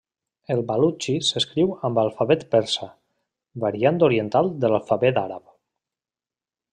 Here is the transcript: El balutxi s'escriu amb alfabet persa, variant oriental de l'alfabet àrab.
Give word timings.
El 0.53 0.61
balutxi 0.69 1.13
s'escriu 1.27 1.75
amb 1.89 2.01
alfabet 2.03 2.45
persa, 2.55 2.89
variant 3.65 4.03
oriental 4.11 4.53
de 4.65 4.73
l'alfabet 4.73 5.21
àrab. 5.27 5.55